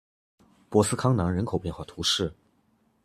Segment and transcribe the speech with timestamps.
[0.71, 2.33] 博斯康南人口变化图示